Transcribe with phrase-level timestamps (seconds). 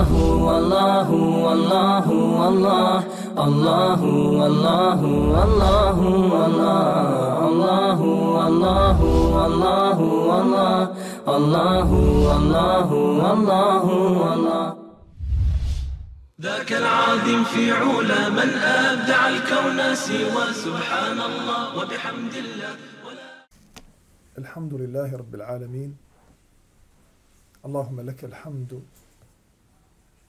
[0.00, 2.06] الله والله والله
[2.40, 3.04] والله
[3.46, 4.00] الله
[4.40, 5.00] والله
[5.34, 5.98] والله
[6.32, 8.98] والله الله
[9.36, 9.98] والله
[10.30, 10.80] والله
[11.36, 11.90] الله
[12.28, 12.88] والله
[13.22, 13.84] والله
[14.22, 14.68] والله
[16.40, 22.72] ذاك العظيم في علا من أبدع الكون سوى سبحان الله وبحمد الله.
[24.38, 25.90] الحمد لله رب العالمين.
[27.66, 28.82] اللهم لك الحمد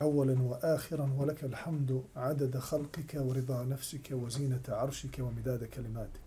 [0.01, 6.21] أولا وآخرا ولك الحمد عدد خلقك ورضا نفسك وزينة عرشك ومداد كلماتك.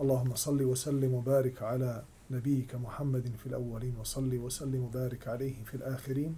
[0.00, 6.36] اللهم صل وسلم وبارك على نبيك محمد في الأولين وصل وسلم وبارك عليه في الآخرين.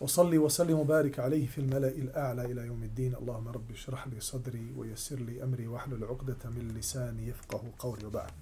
[0.00, 3.14] وصلي وسلم وبارك عليه في الملأ الأعلى إلى يوم الدين.
[3.14, 8.32] اللهم رب اشرح لي صدري ويسر لي أمري واحلل عقدة من لساني يفقه قولي وبعد.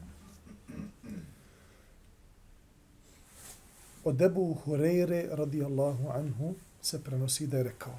[4.04, 7.98] Od Ebu Hureyre radijallahu anhu se prenosi da je rekao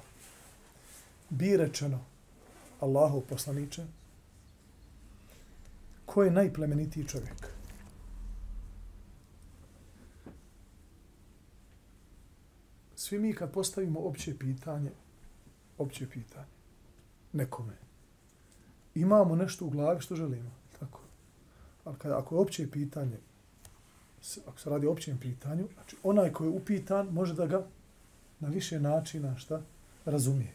[1.30, 2.00] Bi rečeno
[2.80, 3.84] Allahu poslaniče
[6.14, 7.48] ko je najplemenitiji čovjek?
[12.96, 14.90] Svi mi kad postavimo opće pitanje,
[15.78, 16.46] opće pitanje,
[17.32, 17.72] nekome,
[18.94, 20.50] imamo nešto u glavi što želimo,
[20.80, 21.00] tako.
[21.84, 23.18] Ali kada, ako je opće pitanje,
[24.46, 27.66] ako se radi o općem pitanju, znači onaj koji je upitan može da ga
[28.40, 29.62] na više načina šta
[30.04, 30.52] razumije.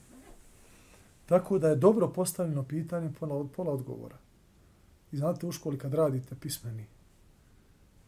[1.25, 4.17] Tako da je dobro postavljeno pitanje pola, od pola odgovora.
[5.11, 6.85] I znate u školi kad radite pismeni,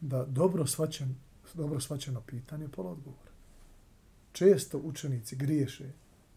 [0.00, 1.14] da dobro svaćen,
[1.54, 3.32] dobro svaćeno pitanje pola odgovora
[4.32, 5.92] često učenici griješe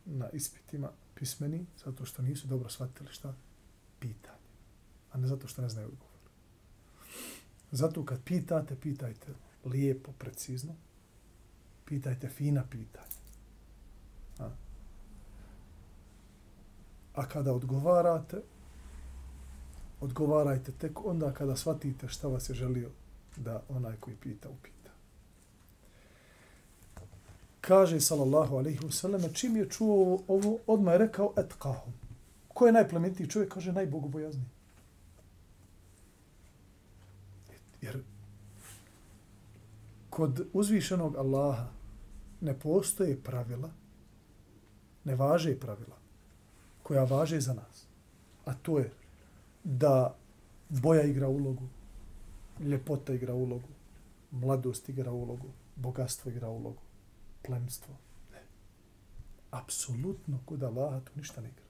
[0.06, 3.34] na ispitima pismeni zato što nisu dobro shvatili šta
[4.00, 4.48] pitanje,
[5.12, 6.15] a ne zato što ne znaju odgovor.
[7.72, 9.28] Zato kad pitate, pitajte
[9.66, 10.74] lijepo, precizno,
[11.86, 13.06] pitajte fina pitanja.
[14.40, 14.50] A,
[17.14, 18.42] a kada odgovarate,
[20.02, 22.90] odgovarajte tek onda kada shvatite šta vas je želio
[23.38, 24.92] da onaj koji pita upita.
[27.62, 31.94] Kaže sallallahu alejhi ve sellem čim je čuo ovo odmah je rekao etqahum.
[32.48, 33.54] Ko je najplemenitiji čovjek?
[33.54, 34.55] Kaže najbogobojazniji.
[37.86, 38.04] Jer
[40.10, 41.68] kod uzvišenog Allaha
[42.42, 43.70] ne postoje pravila
[45.04, 45.98] ne važe pravila
[46.84, 47.88] koja važe za nas
[48.46, 48.92] a to je
[49.64, 50.16] da
[50.70, 51.68] boja igra ulogu
[52.60, 53.70] ljepota igra ulogu
[54.32, 56.82] mladost igra ulogu bogatstvo igra ulogu
[57.46, 57.96] plemstvo.
[58.32, 58.42] Ne.
[59.52, 61.66] Apsolutno kod Allaha to ništa ne igra.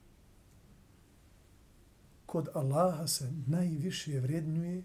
[2.26, 4.84] Kod Allaha se najviše vrednjuje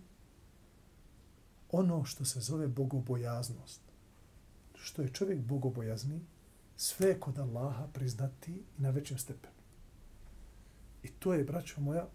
[1.73, 3.81] ono što se zove bogobojaznost.
[4.75, 6.21] Što je čovjek bogobojazni,
[6.77, 9.55] sve kod Allaha priznati i na većem stepenu.
[11.03, 12.09] I to je, braćo moja,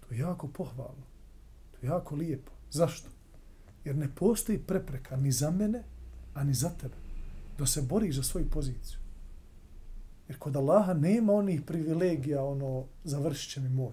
[0.00, 1.06] to je jako pohvalno.
[1.70, 2.52] To je jako lijepo.
[2.70, 3.08] Zašto?
[3.84, 5.82] Jer ne postoji prepreka ni za mene,
[6.34, 6.94] a ni za tebe
[7.58, 8.98] da se boriš za svoju poziciju.
[10.28, 13.92] Jer kod Allaha nema onih privilegija, ono, završit će mi moj.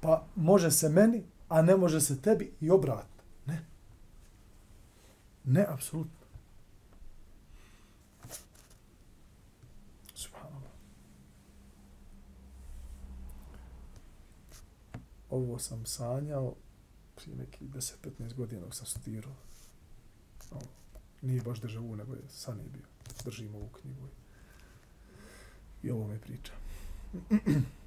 [0.00, 3.06] Pa može se meni, a ne može se tebi i obrat.
[3.46, 3.66] Ne.
[5.44, 6.26] Ne, apsolutno.
[10.14, 10.70] Subhanallah.
[15.30, 16.54] Ovo sam sanjao
[17.16, 19.34] prije nekih 10-15 godina dok sam studirao.
[20.50, 20.66] Ovo
[21.22, 22.86] nije baš državu, nego je san je bio.
[23.24, 24.08] Držim ovu knjigu
[25.82, 26.52] i ovo me priča.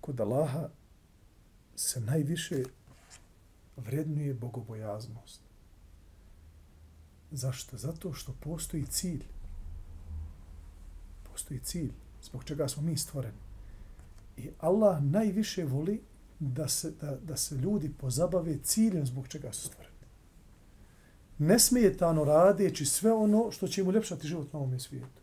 [0.00, 0.68] Kod Allaha
[1.76, 2.62] se najviše
[3.76, 5.40] vrednuje bogobojaznost.
[7.30, 7.76] Zašto?
[7.76, 9.24] Zato što postoji cilj.
[11.30, 13.38] Postoji cilj zbog čega smo mi stvoreni.
[14.36, 16.02] I Allah najviše voli
[16.38, 19.90] da se, da, da se ljudi pozabave ciljem zbog čega su stvoreni.
[21.38, 25.22] Ne smije tano radeći sve ono što će im uljepšati život na ovom svijetu.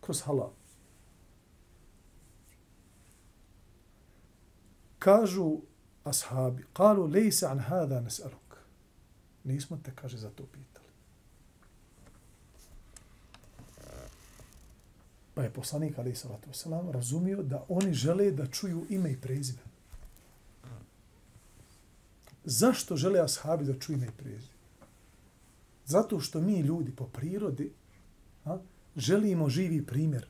[0.00, 0.50] Kroz halal.
[5.04, 5.60] Kažu
[6.04, 8.56] ashabi, kalu lejse an hada nes'aluk.
[9.44, 10.88] Nismo te, kaže, za to pitali.
[15.34, 19.62] Pa je poslanik, ali salatu wasalam, razumio da oni žele da čuju ime i prezime.
[22.44, 24.54] Zašto žele ashabi da čuju ime i prezime?
[25.86, 27.72] Zato što mi ljudi po prirodi
[28.44, 28.58] a,
[28.96, 30.26] želimo živi primjer.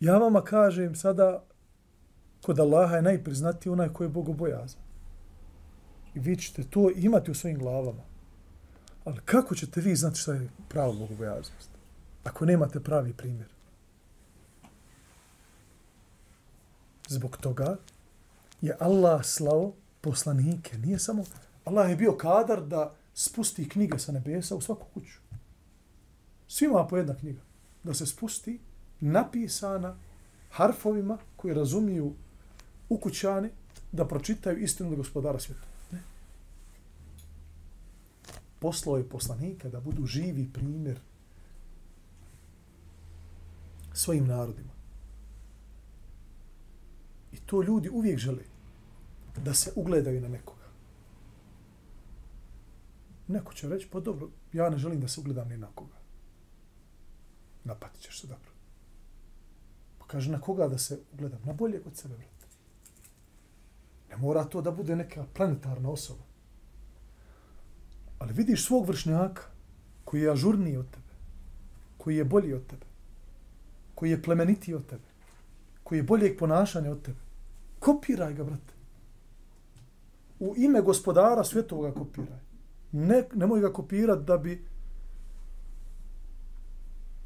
[0.00, 1.44] Ja vama kažem sada
[2.42, 4.80] kod Allaha je najpriznatiji onaj koji je bogobojazan.
[6.14, 8.02] I vi ćete to imati u svojim glavama.
[9.04, 11.68] Ali kako ćete vi znati šta je prava bogobojaznost?
[12.24, 13.48] Ako nemate pravi primjer.
[17.08, 17.76] Zbog toga
[18.60, 20.78] je Allah slao poslanike.
[20.78, 21.24] Nije samo...
[21.64, 25.18] Allah je bio kadar da spusti knjige sa nebesa u svaku kuću.
[26.48, 27.40] Svima po jedna knjiga.
[27.82, 28.60] Da se spusti
[29.00, 29.96] napisana
[30.50, 32.14] harfovima koji razumiju
[32.88, 33.50] ukućani
[33.92, 35.66] da pročitaju istinu do gospodara svijeta.
[35.92, 36.02] Ne.
[38.58, 41.00] Poslao je poslanika da budu živi primjer
[43.92, 44.72] svojim narodima.
[47.32, 48.42] I to ljudi uvijek žele
[49.44, 50.64] da se ugledaju na nekoga.
[53.28, 55.96] Neko će reći, pa dobro, ja ne želim da se ugledam ni na koga.
[57.64, 58.53] Napatit ćeš se dobro.
[60.04, 61.40] Pa kaže, na koga da se ugledam?
[61.44, 62.46] Na bolje kod sebe, brate.
[64.10, 66.22] Ne mora to da bude neka planetarna osoba.
[68.18, 69.42] Ali vidiš svog vršnjaka
[70.04, 71.14] koji je ažurniji od tebe,
[71.98, 72.86] koji je bolji od tebe,
[73.94, 75.08] koji je plemenitiji od tebe,
[75.82, 77.18] koji je boljeg ponašanja od tebe.
[77.78, 78.74] Kopiraj ga, brate.
[80.40, 82.40] U ime gospodara svjetovoga kopiraj.
[82.92, 84.64] Ne, nemoj ga kopirati da bi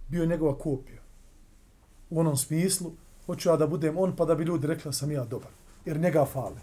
[0.09, 1.08] bio njegova kopija.
[2.11, 2.93] U onom smislu,
[3.27, 5.51] hoću ja da budem on, pa da bi ljudi rekli da sam ja dobar.
[5.85, 6.61] Jer njega fale.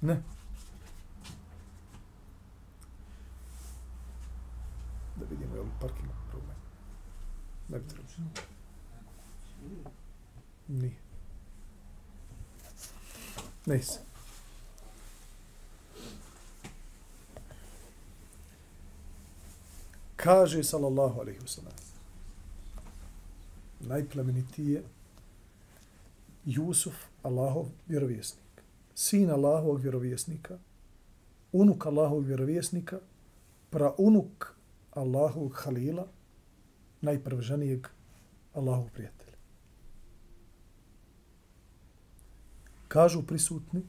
[0.00, 0.22] Ne.
[5.16, 6.56] Da vidimo je li parking problem.
[7.68, 8.08] Ne bi trebalo.
[10.68, 10.96] Nije.
[13.66, 14.00] Ne se.
[20.16, 21.83] Kaže sallallahu alaihi wa sallam
[23.88, 24.82] najplemenitije
[26.44, 28.44] Jusuf, Allahov vjerovjesnik
[28.94, 30.58] sin Allahovog vjerovjesnika,
[31.52, 32.98] unuk Allahovog vjerovjesnika,
[33.70, 34.54] pra unuk
[34.92, 36.06] Allahovog halila,
[37.00, 37.88] najprvženijeg
[38.54, 39.34] Allahovog prijatelja.
[42.88, 43.82] Kažu prisutni,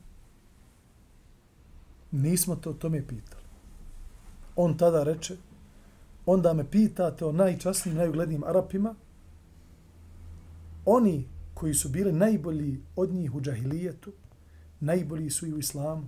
[2.12, 3.46] nismo to o tome pitali.
[4.56, 5.38] On tada reče,
[6.26, 8.96] onda me pitate o najčasnijim, najuglednijim Arapima,
[10.86, 14.12] oni koji su bili najbolji od njih u džahilijetu,
[14.80, 16.08] najbolji su i u islamu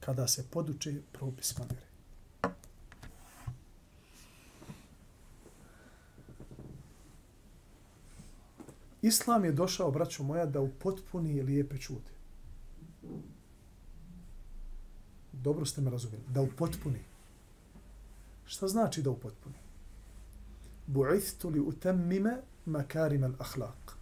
[0.00, 1.88] kada se poduče propisima vjere.
[9.02, 10.70] Islam je došao, braćo moja, da u
[11.42, 12.10] lijepe čude.
[15.32, 16.24] Dobro ste me razumjeli.
[16.28, 16.98] Da u.
[18.46, 19.58] Šta znači da u?
[20.86, 23.97] Bu'ithtu li utemmime makarim al.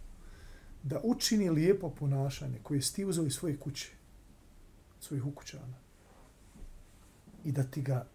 [0.83, 3.97] Da učini lijepo ponašanje koje si ti uzeo iz svoje kuće
[4.99, 5.77] svojih ukućana
[7.43, 8.07] i da ti ga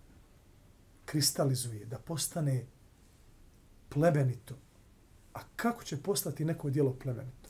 [1.04, 2.66] kristalizuje, da postane
[3.88, 4.54] plemenito.
[5.34, 7.48] A kako će postati neko dijelo plemenito?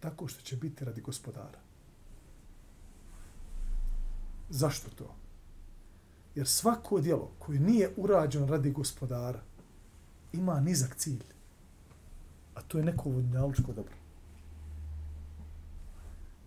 [0.00, 1.58] Tako što će biti radi gospodara.
[4.50, 5.14] Zašto to?
[6.34, 9.42] Jer svako dijelo koje nije urađeno radi gospodara
[10.32, 11.22] ima nizak cilj.
[12.54, 13.99] A to je neko vodnjaličko dobro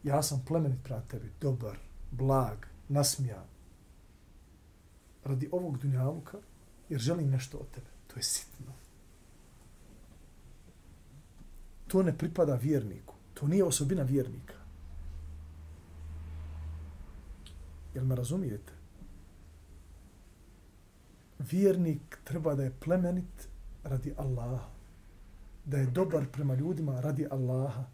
[0.04, 1.78] ja sam plemenit prema tebi, dobar,
[2.12, 2.58] blag,
[2.90, 3.46] nasmijan.
[5.24, 6.38] Radi ovog dunjavuka,
[6.90, 7.88] jer želim nešto od tebe.
[8.08, 8.74] To je sitno.
[11.88, 13.14] To ne pripada vjerniku.
[13.34, 14.54] To nije osobina vjernika.
[17.94, 18.74] Jel me razumijete?
[21.40, 23.48] Vjernik treba da je plemenit
[23.84, 24.70] radi Allaha.
[25.66, 27.86] Da je dobar prema ljudima radi Allaha.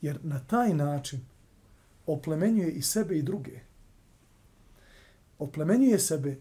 [0.00, 1.20] Jer na taj način
[2.06, 3.60] oplemenjuje i sebe i druge.
[5.38, 6.36] Oplemenjuje sebe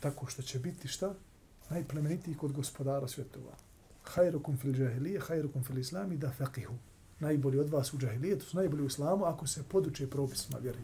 [0.00, 1.14] tako što će biti šta?
[1.70, 3.52] Najplemenitiji kod gospodara svjetova.
[4.04, 6.74] Hajrukum fil džahilije, hajrukum fil islami da faqihu.
[7.20, 10.78] Najbolji od vas u džahilijetu su najbolji u islamu ako se poduče propisima vjeri.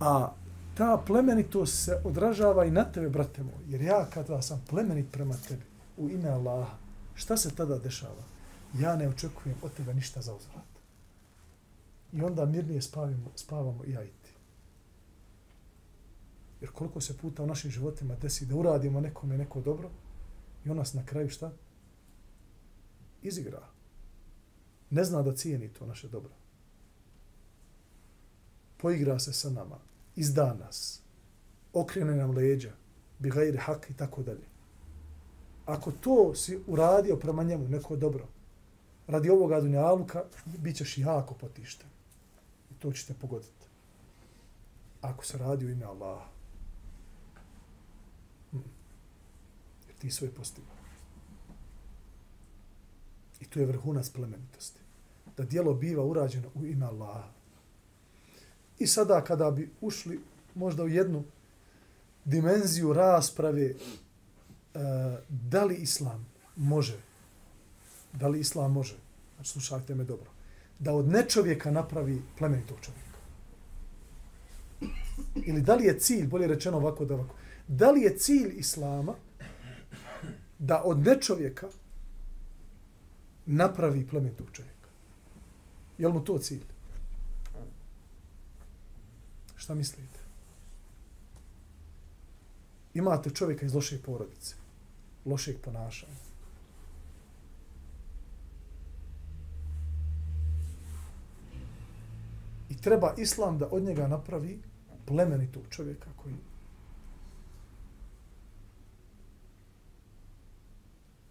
[0.00, 0.32] A
[0.74, 3.64] ta plemenitost se odražava i na tebe, brate moj.
[3.68, 5.62] Jer ja kada sam plemenit prema tebi
[5.96, 6.76] u ime Allaha,
[7.14, 8.24] šta se tada dešava?
[8.78, 10.71] Ja ne očekujem od tebe ništa za uzvrat.
[12.12, 14.32] I onda mirnije spavimo, spavamo i ja i ti.
[16.60, 19.90] Jer koliko se puta u našim životima desi da uradimo nekome neko dobro
[20.64, 21.52] i on nas na kraju šta?
[23.22, 23.68] Izigra.
[24.90, 26.32] Ne zna da cijeni to naše dobro.
[28.76, 29.78] Poigra se sa nama.
[30.16, 31.02] Izda nas.
[31.72, 32.72] Okrene nam leđa.
[33.18, 34.46] bihajri hak i tako dalje.
[35.66, 38.28] Ako to si uradio prema njemu neko dobro,
[39.06, 41.92] radi ovoga dunjaluka, bit ćeš jako potišten
[42.82, 43.66] to ćete pogoditi.
[45.00, 46.26] Ako se radi u ime Allaha.
[48.52, 48.58] Mm.
[49.86, 50.76] Jer ti svoj postigao.
[53.40, 54.80] I tu je vrhunac plemenitosti.
[55.36, 57.28] Da dijelo biva urađeno u ime Allaha.
[58.78, 60.20] I sada kada bi ušli
[60.54, 61.24] možda u jednu
[62.24, 63.76] dimenziju rasprave eh,
[65.28, 67.00] da li islam može,
[68.12, 68.96] da li islam može,
[69.34, 70.31] znači slušajte me dobro,
[70.82, 73.18] da od nečovjeka napravi plemenitog čovjeka.
[75.34, 77.34] Ili da li je cilj, bolje rečeno ovako da ovako,
[77.68, 79.14] da li je cilj islama
[80.58, 81.68] da od nečovjeka
[83.46, 84.88] napravi plemenitog čovjeka?
[85.98, 86.64] Je li mu to cilj?
[89.56, 90.18] Šta mislite?
[92.94, 94.54] Imate čovjeka iz loše porodice,
[95.24, 96.31] lošeg ponašanja.
[102.72, 104.62] I treba islam da od njega napravi
[105.06, 106.34] plemenitog čovjeka koji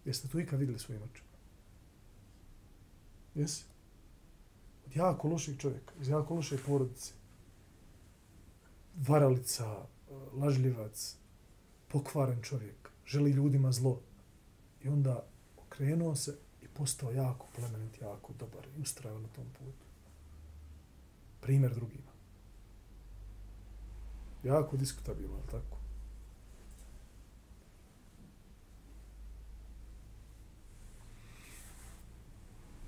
[0.06, 1.30] Jeste tu ikad vidjeli svojim očima?
[3.36, 3.64] Jesi?
[4.86, 7.14] Od jako loših čovjeka, iz jako loše porodice.
[9.08, 9.86] Varalica,
[10.34, 11.16] lažljivac,
[11.88, 14.02] pokvaren čovjek, želi ljudima zlo.
[14.84, 15.26] I onda
[15.58, 19.91] okrenuo se i postao jako plemenit, jako dobar i ustrajao na tom putu.
[21.42, 22.12] Primjer drugima.
[24.44, 25.78] Jako diskutabilno, ali tako?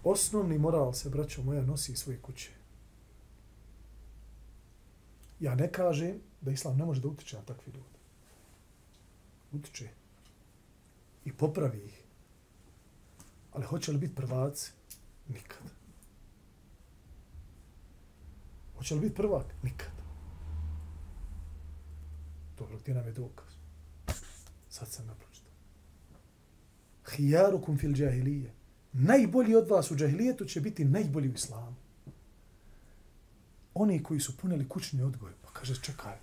[0.04, 2.52] Osnovni moral se, braćo moja, nosi iz svoje kuće.
[5.40, 7.94] Ja ne kažem da islam ne može da utiče na takvi ljudi
[9.54, 9.90] utiče
[11.26, 12.04] i popravi ih.
[13.52, 14.72] Ali hoće li biti prvaci?
[15.28, 15.83] Nikad.
[18.84, 19.46] Hoće li biti prvak?
[19.64, 19.92] Nikad.
[22.58, 23.54] Dobro, gdje nam je dokaz.
[24.70, 25.52] Sad sam ga pročitao.
[27.16, 28.54] Hijarukum fil džahilije.
[28.94, 31.76] Najbolji od vas u džahilijetu će biti najbolji u islamu.
[33.74, 36.18] Oni koji su punili kućni odgoj, pa kaže, čekaj,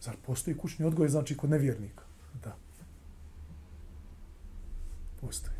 [0.00, 2.04] zar postoji kućni odgoj, znači kod nevjernika?
[2.44, 2.56] Da.
[5.20, 5.56] Postoji.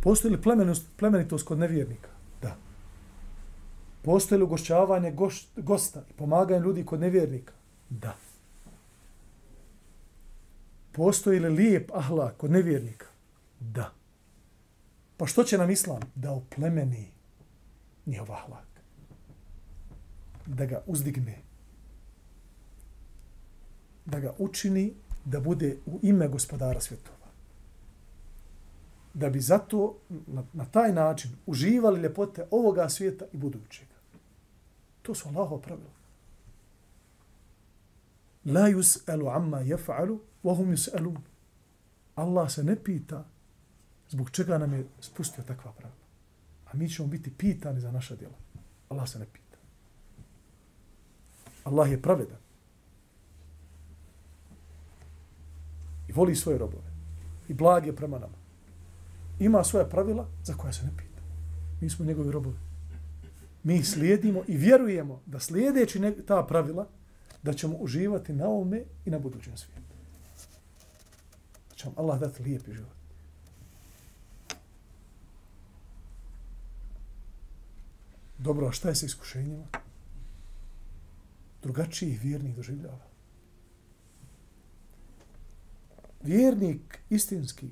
[0.00, 0.42] Postoji li
[0.96, 2.21] plemenitost kod nevjernika?
[4.02, 7.52] Postoje li ugošćavanje goš, gosta i pomaganje ljudi kod nevjernika?
[7.90, 8.16] Da.
[10.92, 13.06] Postoji li lijep ahlak kod nevjernika?
[13.60, 13.92] Da.
[15.16, 16.00] Pa što će nam islam?
[16.14, 17.10] Da oplemeni
[18.06, 18.66] njihov ahlak.
[20.46, 21.38] Da ga uzdigne.
[24.04, 24.92] Da ga učini
[25.24, 27.22] da bude u ime gospodara svjetova
[29.14, 33.86] da bi zato na, na taj način uživali ljepote ovoga svijeta i budućeg.
[35.02, 35.90] To su Allahova pravila.
[38.44, 41.20] La yus'alu amma yaf'alu wa hum yus'alun.
[42.14, 43.24] Allah se ne pita
[44.08, 46.02] zbog čega nam je spustio takva pravila.
[46.66, 48.34] A mi ćemo biti pitani za naša djela.
[48.88, 49.58] Allah se ne pita.
[51.64, 52.38] Allah je pravedan.
[56.08, 56.92] I voli svoje robove.
[57.48, 58.42] I blag je prema nama
[59.44, 61.22] ima svoja pravila za koja se ne pita.
[61.80, 62.56] Mi smo njegovi robovi.
[63.62, 66.88] Mi slijedimo i vjerujemo da slijedeći ta pravila
[67.42, 69.94] da ćemo uživati na ovome i na budućem svijetu.
[71.70, 73.02] Da će vam Allah dati lijepi život.
[78.38, 79.64] Dobro, a šta je sa iskušenjima?
[81.62, 83.06] Drugačiji vjernik doživljava.
[86.22, 87.70] Vjernik istinski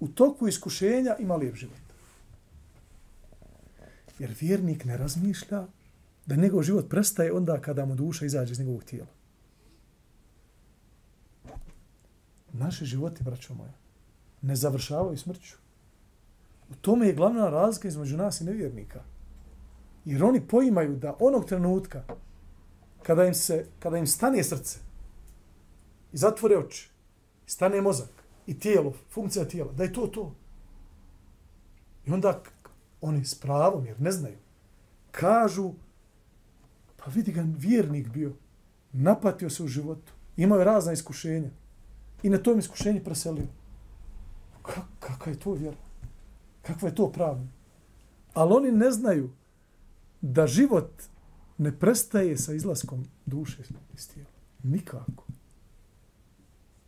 [0.00, 1.89] u toku iskušenja ima lijep život.
[4.20, 5.66] Jer vjernik ne razmišlja
[6.26, 9.08] da njegov život prestaje onda kada mu duša izađe iz njegovog tijela.
[12.52, 13.72] Naše životi, braćo moja,
[14.42, 15.56] ne završavaju smrću.
[16.70, 19.02] U tome je glavna razlika između nas i nevjernika.
[20.04, 22.04] Jer oni poimaju da onog trenutka
[23.02, 24.78] kada im, se, kada im stane srce
[26.12, 26.90] i zatvore oči,
[27.46, 28.10] stane mozak,
[28.46, 30.34] i tijelo, funkcija tijela, da je to to.
[32.06, 32.42] I onda
[33.00, 34.36] oni s pravom, jer ne znaju,
[35.10, 35.72] kažu,
[36.96, 38.32] pa vidi ga vjernik bio,
[38.92, 41.50] napatio se u životu, imao je razna iskušenja
[42.22, 43.46] i na tom iskušenju preselio.
[44.62, 45.76] Ka, kakva je to vjera?
[46.62, 47.48] Kakva je to pravno?
[48.34, 49.30] Ali oni ne znaju
[50.20, 51.02] da život
[51.58, 53.62] ne prestaje sa izlaskom duše
[53.94, 54.30] iz tijela.
[54.62, 55.24] Nikako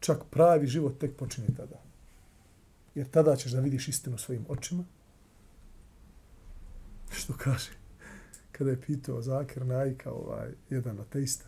[0.03, 1.81] čak pravi život tek počinje tada.
[2.95, 4.85] Jer tada ćeš da vidiš istinu svojim očima.
[7.13, 7.83] Što kaže?
[8.53, 11.45] kada je pitao Zakir Najka, ovaj, jedan ateista,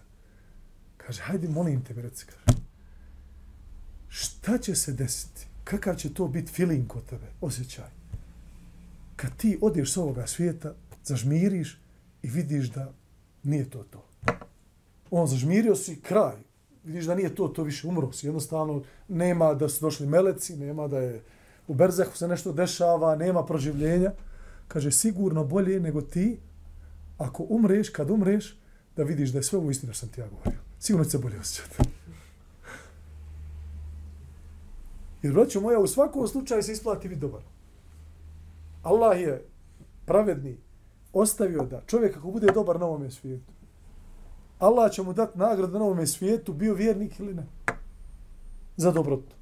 [0.96, 2.58] kaže, hajde, molim te, reci, kaže,
[4.08, 5.46] šta će se desiti?
[5.64, 7.90] Kakav će to biti feeling kod tebe, osjećaj?
[9.16, 11.80] Kad ti odeš s ovoga svijeta, zažmiriš
[12.22, 12.92] i vidiš da
[13.42, 14.04] nije to to.
[15.10, 16.36] On zažmirio si kraj.
[16.84, 18.26] Vidiš da nije to, to više umro si.
[18.26, 21.22] Jednostavno, nema da su došli meleci, nema da je
[21.68, 24.12] u Berzehu se nešto dešava, nema proživljenja.
[24.68, 26.40] Kaže, sigurno bolje nego ti,
[27.18, 28.60] ako umreš, kad umreš,
[28.96, 30.60] da vidiš da je sve ovo istina što sam ti ja govorio.
[30.78, 31.88] Sigurno će se bolje osjećati.
[35.22, 37.42] Jer, braćo moja, u svakom slučaju se isplati biti dobar.
[38.82, 39.48] Allah je
[40.06, 40.56] pravedni,
[41.12, 43.52] ostavio da čovjek ako bude dobar na ovome svijetu,
[44.58, 47.46] Allah će mu dati nagradu na ovome svijetu, bio vjernik ili ne.
[48.76, 49.36] Za dobrotu.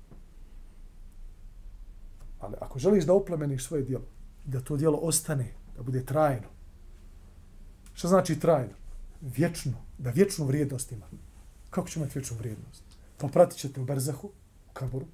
[2.41, 4.05] Ali ako želiš da oplemeniš svoje djelo,
[4.45, 6.49] da to dijelo ostane, da bude trajno.
[7.95, 8.75] Šta znači trajno?
[9.21, 9.73] Vječno.
[9.99, 11.07] Da vječnu vrijednost ima.
[11.71, 12.83] Kako će imati vječnu vrijednost?
[13.19, 14.29] Pa pratit ćete u Barzahu,
[14.71, 15.07] u Kaboru.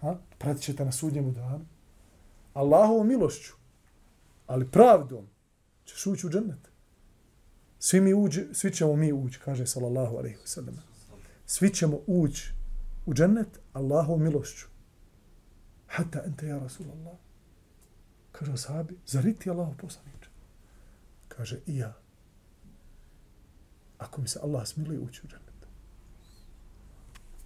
[0.00, 0.18] Ha?
[0.38, 1.66] Pratit ćete na sudnjemu danu.
[2.54, 3.52] Allahovom milošću,
[4.46, 5.26] ali pravdom,
[5.84, 6.70] ćeš ući u džennet.
[7.78, 10.76] Svi, mi uđi, svi ćemo mi ući, kaže sallallahu alaihi wasallam.
[11.46, 12.52] Svi ćemo ući
[13.06, 14.66] u džennet Allahovom milošću.
[15.86, 17.27] Hatta ente ja Rasulallah.
[18.32, 20.30] Kaže sahabi, zar ti Allah poslaniče?
[21.28, 21.96] Kaže i ja.
[23.98, 25.48] Ako mi se Allah smiluje ući u džennet.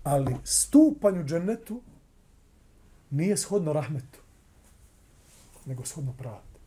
[0.03, 1.83] Ali stupanj u džennetu
[3.11, 4.21] nije shodno rahmetu,
[5.67, 6.59] nego shodno pravdu.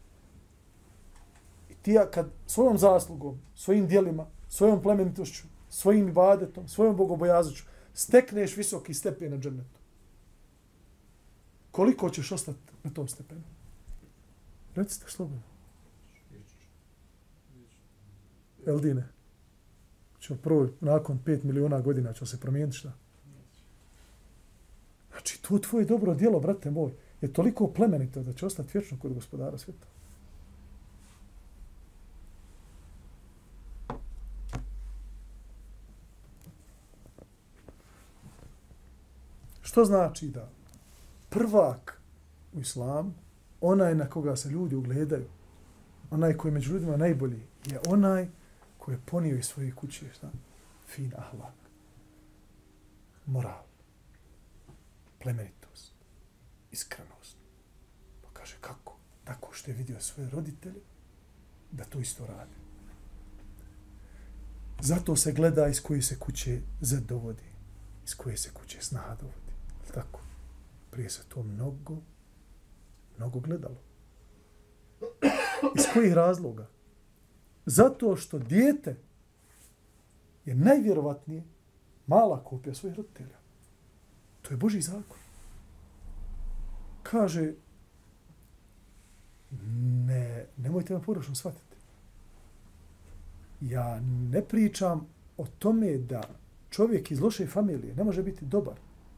[1.69, 8.57] I ti ja kad svojom zaslugom, svojim dijelima, svojom plemenitošću, svojim ibadetom, svojom bogobojazoću, stekneš
[8.57, 9.79] visoki stepen na džennetu.
[11.71, 13.54] Koliko ćeš ostati na tom stepenu?
[14.75, 15.43] Recite slobodno.
[18.67, 19.03] Eldine.
[20.19, 22.91] Ćemo prvo, nakon 5 miliona godina će se promijeniti šta?
[25.11, 29.13] Znači, to tvoje dobro djelo, brate moj, je toliko plemenito da će ostati vječno kod
[29.13, 29.87] gospodara svijeta.
[39.61, 40.49] Što znači da
[41.29, 42.01] prvak
[42.53, 43.13] u islamu,
[43.71, 45.27] onaj na koga se ljudi ugledaju,
[46.11, 48.27] onaj koji je među ljudima najbolji, je onaj
[48.77, 50.31] koji je ponio iz svoje kuće, šta?
[50.87, 51.53] Fin ahlak.
[53.25, 53.63] Moral.
[55.19, 55.93] Plemenitost.
[56.71, 57.37] Iskrenost.
[58.21, 58.97] Pa kaže kako?
[59.23, 60.81] Tako što je vidio svoje roditelje
[61.71, 62.55] da to isto radi.
[64.81, 67.43] Zato se gleda iz koje se kuće zadovodi, dovodi.
[68.05, 69.53] Iz koje se kuće snaha dovodi.
[69.93, 70.19] Tako.
[70.91, 72.01] Prije se to mnogo,
[73.17, 73.77] mnogo gledalo.
[75.77, 76.67] Iz kojih razloga?
[77.65, 78.95] Zato što dijete
[80.45, 81.43] je najvjerovatnije
[82.07, 83.37] mala kopija svojih roditelja.
[84.41, 85.17] To je Boži zakon.
[87.03, 87.53] Kaže,
[90.07, 91.75] ne, nemojte me poročno shvatiti.
[93.61, 93.99] Ja
[94.31, 96.23] ne pričam o tome da
[96.69, 98.75] čovjek iz loše familije ne može biti dobar,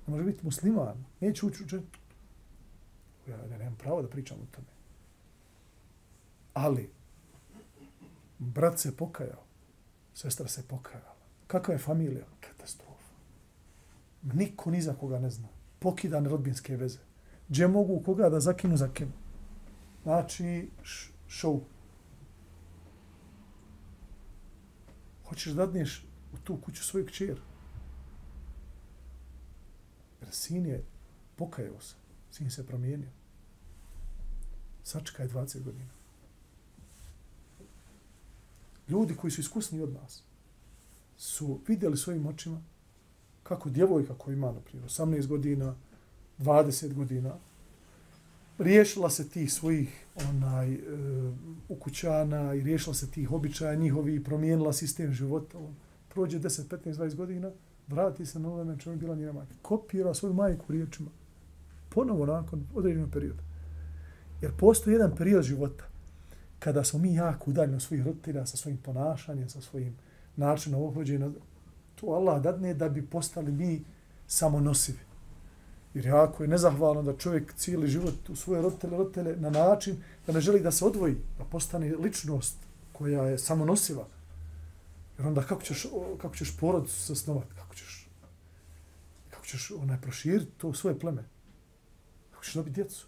[0.07, 1.67] ne može biti musliman, neće ući u
[3.27, 4.67] Ja, ja nemam pravo da pričam o tome.
[6.53, 6.91] Ali,
[8.39, 9.43] brat se pokajao,
[10.13, 11.15] sestra se pokajala.
[11.47, 12.25] Kakva je familija?
[12.39, 13.13] Katastrofa.
[14.23, 15.47] Niko ni za koga ne zna.
[15.79, 16.99] Pokidan rodbinske veze.
[17.49, 19.11] Gdje mogu koga da zakinu, zakinu.
[20.03, 20.69] Znači,
[21.27, 21.61] show.
[25.29, 27.41] Hoćeš da dneš u tu kuću svoju kćer?
[30.21, 30.83] Jer sin je
[31.35, 31.95] pokajao se.
[32.31, 33.09] Sin se promijenio.
[34.83, 35.89] Sačka je 20 godina.
[38.89, 40.23] Ljudi koji su iskusni od nas
[41.17, 42.61] su vidjeli svojim očima
[43.43, 45.75] kako djevojka koja ima, na primjer, 18 godina,
[46.39, 47.35] 20 godina,
[48.57, 50.79] riješila se tih svojih onaj e,
[51.69, 55.57] ukućana i riješila se tih običaja njihovi i promijenila sistem života.
[55.57, 55.75] On
[56.09, 57.51] prođe 10, 15, 20 godina,
[57.87, 59.53] vrati se na ovome čemu je bila njena majka.
[59.61, 61.09] Kopira svoju majku riječima.
[61.97, 63.43] Ponovo nakon određenog perioda.
[64.41, 65.83] Jer postoji jedan period života
[66.59, 69.95] kada smo mi jako udaljeni od svojih roditelja sa svojim ponašanjem, sa svojim
[70.35, 71.29] načinom obhođenja.
[71.95, 73.83] To Allah dadne da bi postali mi
[74.27, 74.99] samonosivi.
[75.93, 80.33] Jer jako je nezahvalno da čovjek cijeli život u svoje roditelje, roditelje na način da
[80.33, 82.57] ne želi da se odvoji, da postane ličnost
[82.93, 84.05] koja je samonosiva.
[85.17, 85.87] Jer onda kako ćeš,
[86.21, 87.55] kako ćeš porod sasnovati?
[87.55, 88.09] Kako ćeš,
[89.29, 91.36] kako ćeš onaj proširiti to svoje pleme?
[92.47, 93.07] Kako ćeš dobiti djecu?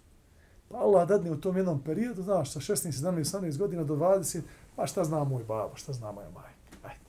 [0.69, 4.41] Pa Allah dadne u tom jednom periodu, znaš, sa 16, 17, 18 godina do 20,
[4.75, 6.77] pa šta zna moj baba, šta zna moja majka.
[6.83, 6.99] Ajde.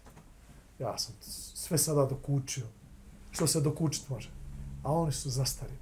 [0.79, 2.67] Ja sam sve sada dokučio.
[3.31, 4.31] Što se dokučit može.
[4.83, 5.79] A oni su zastarili.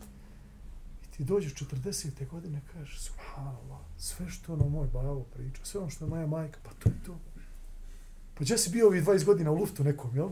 [1.05, 2.29] I ti dođeš 40.
[2.29, 6.61] godine, kažeš, subhanallah, sve što ono moj babo priča, sve ono što je moja majka,
[6.63, 7.19] pa to je to.
[8.35, 10.31] Pa gdje si bio ovih 20 godina u luftu nekom, jel?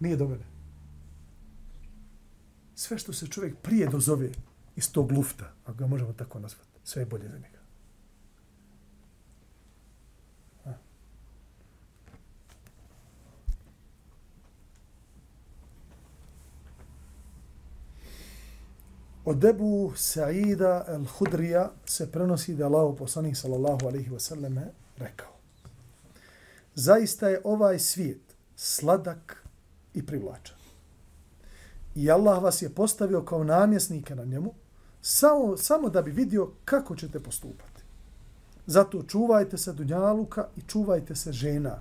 [0.00, 0.57] Nije do mene.
[2.78, 4.30] Sve što se čovjek prije dozove
[4.76, 7.58] iz tog lufta, ako ga možemo tako nazvati, sve je bolje za njega.
[19.24, 24.58] Od Ebu Sa'ida al-Hudrija se prenosi da Allah poslanih sallallahu alaihi wa sallam
[24.96, 25.32] rekao.
[26.74, 29.44] Zaista je ovaj svijet sladak
[29.94, 30.57] i privlačan.
[31.94, 34.54] I Allah vas je postavio kao namjesnika na njemu
[35.00, 37.82] samo, samo da bi vidio kako ćete postupati.
[38.66, 41.80] Zato čuvajte se Dunjaluka i čuvajte se žena.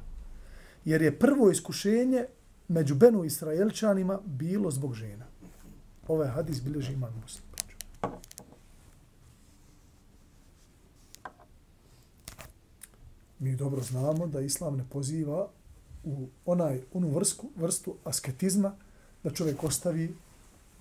[0.86, 2.26] Jer je prvo iskušenje
[2.68, 5.26] među Benu Israelčanima bilo zbog žena.
[6.08, 7.48] Ovaj hadis bilježi imam muslim.
[13.40, 15.48] Mi dobro znamo da islam ne poziva
[16.04, 18.76] u onaj onu vrstu, vrstu asketizma
[19.24, 20.16] da čovjek ostavi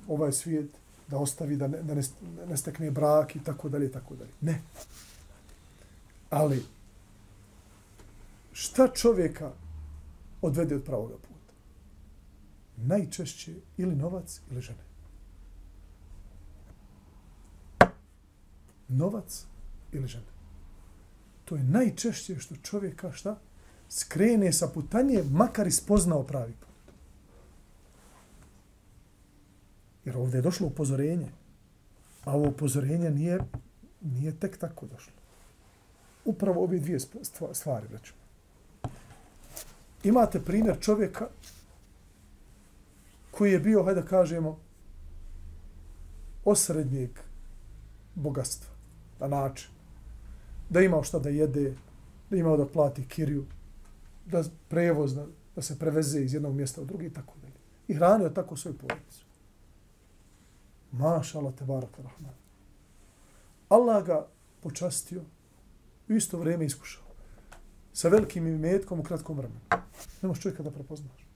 [0.09, 0.71] ovaj svijet,
[1.09, 2.03] da ostavi da ne, da ne,
[2.49, 4.31] ne stekne brak i tako dalje, tako dalje.
[4.41, 4.63] Ne.
[6.31, 6.65] Ali
[8.53, 9.53] šta čovjeka
[10.43, 11.53] odvede od pravoga puta?
[12.77, 14.87] Najčešće ili novac ili žene.
[18.89, 19.45] novac
[19.93, 20.37] ili žena.
[21.45, 23.39] To je najčešće što čovjeka šta?
[23.89, 26.66] Skrene sa putanje, makar ispoznao pravi put.
[30.07, 31.29] Jer ovdje je došlo upozorenje.
[32.25, 33.39] A ovo upozorenje nije,
[34.01, 35.13] nije tek tako došlo.
[36.25, 36.99] Upravo ove dvije
[37.53, 38.13] stvari, braću.
[40.05, 41.29] Imate primjer čovjeka
[43.31, 44.59] koji je bio, hajde da kažemo,
[46.45, 47.11] osrednjeg
[48.15, 48.71] bogatstva
[49.21, 49.71] na način
[50.71, 51.75] da imao šta da jede,
[52.31, 53.45] da imao da plati kiriju,
[54.27, 57.55] da prevoz, da, da se preveze iz jednog mjesta u drugi i tako dalje.
[57.89, 59.26] I hranio tako svoju porodicu.
[60.99, 62.35] Maša Allah te rahman.
[63.69, 64.29] Allah ga
[64.61, 65.23] počastio
[66.09, 67.05] u isto vrijeme iskušao.
[67.93, 69.61] Sa velikim imetkom u kratkom vremenu.
[70.23, 71.27] Ne možeš čovjeka da prepoznaš.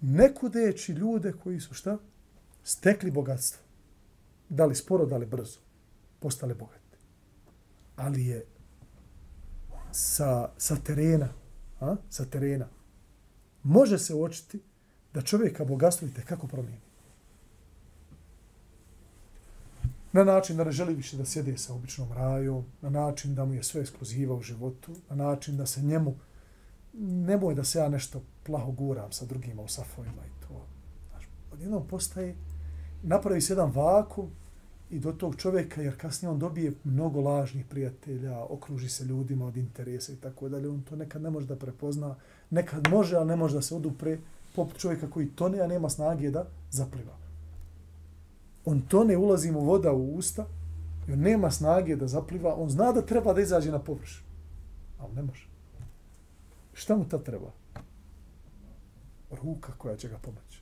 [0.00, 1.98] Nekudeći ljude koji su šta?
[2.64, 3.62] Stekli bogatstvo.
[4.48, 5.60] Da li sporo, da li brzo
[6.20, 6.96] Postali bogati.
[7.96, 8.46] Ali je
[9.92, 11.28] sa, sa terena,
[11.80, 11.96] a?
[12.10, 12.68] sa terena,
[13.62, 14.62] može se očiti
[15.14, 16.85] da čovjeka bogatstvo i kako promijeni.
[20.12, 23.54] Na način da ne želi više da sjede sa običnom rajom, na način da mu
[23.54, 26.14] je sve ekskluziva u životu, na način da se njemu,
[26.98, 30.66] nemoj da se ja nešto plaho guram sa drugima u safovima i to.
[31.10, 32.34] Znaš, odjednom postaje,
[33.02, 34.30] napravi se jedan vakum
[34.90, 39.56] i do tog čovjeka, jer kasnije on dobije mnogo lažnih prijatelja, okruži se ljudima od
[39.56, 42.14] interesa i tako dalje, on to nekad ne može da prepozna,
[42.50, 44.18] nekad može, ali ne može da se odupre,
[44.54, 47.25] poput čovjeka koji tone, a nema snage da zapliva.
[48.66, 50.46] On tone, ulazi mu voda u usta,
[51.08, 54.24] i on nema snage da zapliva, on zna da treba da izađe na površ,
[54.98, 55.46] ali ne može.
[56.72, 57.52] Šta mu ta treba?
[59.30, 60.60] Ruka koja će ga pomoći.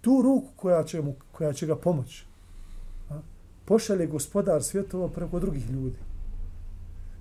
[0.00, 2.24] Tu ruku koja će, mu, koja će ga pomoći,
[3.64, 5.98] pošalje gospodar svjetova preko drugih ljudi.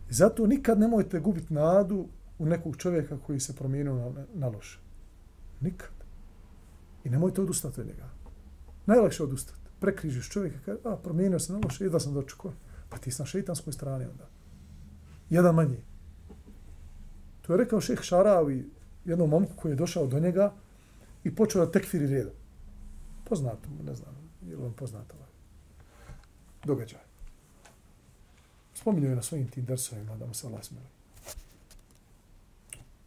[0.09, 2.05] I zato nikad nemojte gubiti nadu
[2.39, 4.79] u nekog čovjeka koji se promijenio na, na loše.
[5.61, 5.89] Nikad.
[7.03, 8.20] I nemojte odustati od njega.
[8.85, 9.59] Najlakše odustati.
[9.79, 12.53] Prekrižiš čovjeka i kaže, a, promijenio se na loše, jedva sam dočekao.
[12.89, 14.27] Pa ti si na šeitanskoj strani onda.
[15.29, 15.83] Jedan manji.
[17.41, 18.69] To je rekao šeh Šaravi,
[19.05, 20.53] jednom momku koji je došao do njega
[21.23, 22.31] i počeo da tekfiri reda.
[23.23, 24.15] Poznato mu, ne znam,
[24.47, 25.31] je li on poznato ovaj
[26.65, 26.99] događaj.
[28.85, 30.85] je na svojim tim drsovima da mu se Allah smeli.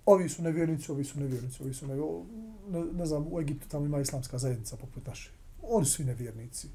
[0.07, 2.31] Ovi su nevjernici, ovi su nevjernici, ovi su nevjernici.
[2.71, 5.31] Ne, ne znam, u Egiptu tamo ima islamska zajednica poput naše.
[5.69, 6.69] Oni su i nevjernici.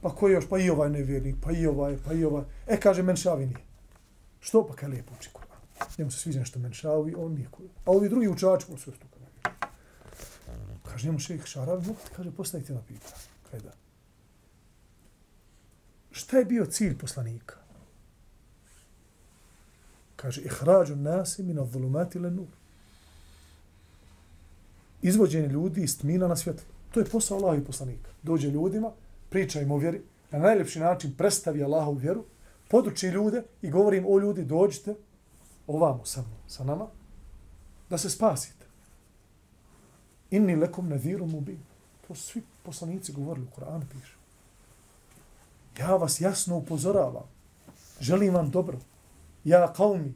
[0.00, 0.48] Pa ko još?
[0.48, 2.44] Pa i ovaj nevjernik, pa i ovaj, pa i ovaj.
[2.66, 3.64] E, kaže, menšavi nije.
[4.40, 4.66] Što?
[4.66, 5.98] Pa kaj lijepo uči Kur'an.
[5.98, 7.76] Njemu se sviđa nešto menšavi, on nije Kur'an.
[7.84, 9.12] A ovi drugi učači, on su još kada
[10.92, 13.22] Kaže, njemu šeheh šarav, mogu kaže, postavite na pitanje.
[13.50, 13.72] Kaj da?
[16.10, 17.56] Šta je bio cilj poslanika?
[20.16, 22.46] Kaže, ihrađu nasi min al-zulumati nur.
[25.02, 26.71] Izvođenje ljudi iz tmina na svjetlo.
[26.92, 28.10] To je posao Allah i poslanika.
[28.22, 28.92] Dođe ljudima
[29.30, 32.24] priča im o vjeri, na najljepši način predstavi Allahovu vjeru,
[32.68, 34.94] poduči ljude i govori im, o ljudi, dođite
[35.66, 36.86] ovamo sa, sa nama,
[37.90, 38.66] da se spasite.
[40.30, 41.58] Inni lekom nadhiru mubin.
[42.08, 44.14] To su svi poslanici govorili u Koranu, piše.
[45.78, 47.24] Ja vas jasno upozoravam.
[48.00, 48.78] Želim vam dobro.
[49.44, 50.14] Ja kao mi.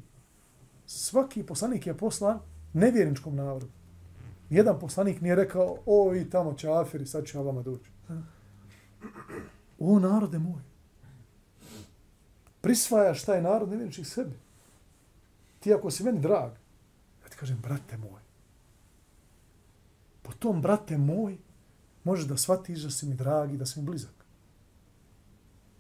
[0.87, 2.39] Svaki poslanik je poslan
[2.73, 3.67] nevjerničkom narodu.
[4.51, 7.91] Nijedan poslanik nije rekao, o i tamo će afiri, sad ću ja vama doći.
[9.79, 10.63] O narode moj.
[12.61, 14.39] Prisvaja šta je narod nevjerničih sebi.
[15.61, 16.51] Ti ako si meni drag,
[17.23, 18.21] ja ti kažem, brate moj.
[20.23, 21.39] Po tom, brate moj,
[22.05, 24.15] možeš da shvatiš da si mi drag i da si mi blizak.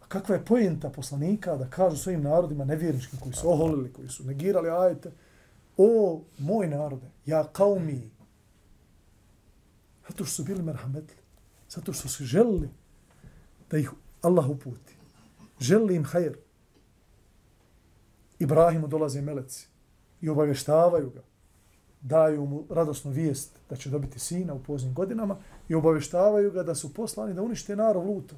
[0.00, 4.24] A kakva je pojenta poslanika da kažu svojim narodima nevjerničkim koji su oholili, koji su
[4.24, 5.12] negirali ajete,
[5.76, 8.10] o moj narode, ja kao mi,
[10.08, 11.16] zato što su bili merhametli,
[11.68, 12.68] zato što su želili
[13.70, 13.90] da ih
[14.22, 14.96] Allah uputi.
[15.60, 16.36] Želili im hajer.
[18.38, 19.68] Ibrahimu dolaze meleci
[20.20, 21.22] i obavještavaju ga.
[22.00, 25.36] Daju mu radosnu vijest da će dobiti sina u poznim godinama
[25.68, 28.36] i obavještavaju ga da su poslani da unište narod luto.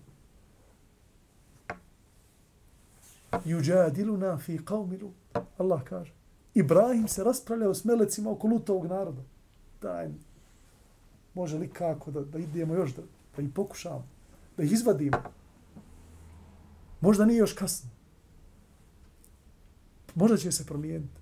[3.44, 5.10] Juđadiluna fi qavmilu.
[5.58, 6.12] Allah kaže.
[6.54, 9.22] Ibrahim se raspravljao s melecima oko lutovog naroda.
[9.82, 10.08] Daj,
[11.34, 13.02] može li kako da, da idemo još da,
[13.36, 14.06] da ih pokušamo,
[14.56, 15.22] da ih izvadimo.
[17.00, 17.90] Možda nije još kasno.
[20.14, 21.20] Možda će se promijeniti.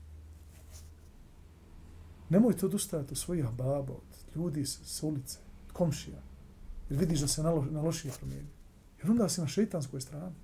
[2.29, 6.19] Nemojte odustajati od svojih baba, od ljudi s, s ulice, od komšija.
[6.91, 8.49] Jer vidiš da se na, na lošije promijeni.
[8.99, 10.35] Jer onda si na šeitanskoj strani.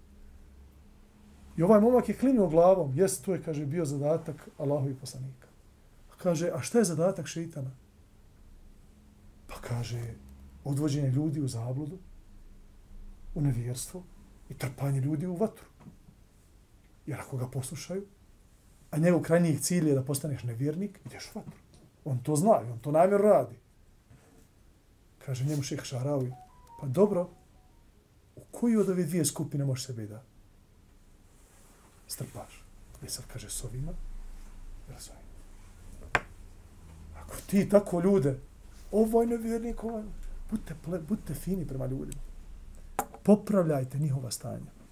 [1.56, 2.98] I ovaj momak je klinio glavom.
[2.98, 5.48] Jes, to je, kaže, bio zadatak Allahovi i poslanika.
[6.12, 7.70] A kaže, a šta je zadatak šeitana?
[9.52, 10.14] Pa kaže,
[10.64, 11.98] odvođenje ljudi u zabludu,
[13.34, 14.02] u nevjerstvo
[14.48, 15.66] i trpanje ljudi u vatru.
[17.06, 18.06] Jer ako ga poslušaju,
[18.90, 21.60] a njegov krajnijih cilj je da postaneš nevjernik, ideš u vatru.
[22.04, 23.56] On to zna on to namjerno radi.
[25.18, 26.32] Kaže njemu šeha Šaravi,
[26.80, 27.28] pa dobro,
[28.36, 30.22] u koju od ove dvije skupine možeš sebe da
[32.06, 32.64] strpaš?
[33.02, 33.92] I sad kaže s ovima,
[34.88, 35.26] razvojim.
[37.16, 38.38] Ako ti tako ljude,
[38.92, 40.02] ovaj nevjernik, ovaj,
[40.50, 40.74] budite,
[41.08, 42.20] budite fini prema ljudima.
[43.22, 44.82] Popravljajte njihova stanja.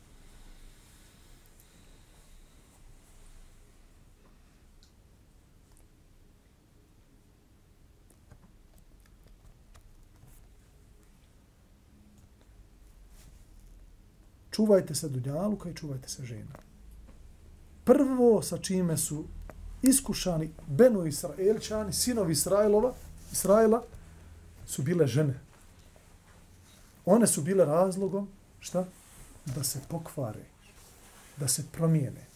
[14.60, 16.52] čuvajte se dunjaluka i čuvajte se žena.
[17.84, 19.24] Prvo sa čime su
[19.82, 22.92] iskušani Benu Israelčani, sinovi Israilova,
[23.32, 23.82] Israela
[24.66, 25.40] su bile žene.
[27.04, 28.28] One su bile razlogom,
[28.60, 28.84] šta?
[29.46, 30.44] Da se pokvare,
[31.36, 32.26] da se promijene.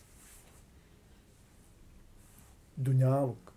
[2.76, 3.52] Dunjaluk.